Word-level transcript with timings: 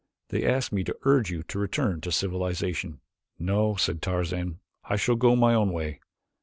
They 0.29 0.43
asked 0.47 0.71
me 0.71 0.83
to 0.85 0.97
urge 1.03 1.29
you 1.29 1.43
to 1.43 1.59
return 1.59 2.01
to 2.01 2.11
civilization." 2.11 3.01
"No;" 3.37 3.75
said 3.75 4.01
Tarzan, 4.01 4.59
"I 4.83 4.95
shall 4.95 5.15
go 5.15 5.35
my 5.35 5.53
own 5.53 5.69
way. 5.71 5.99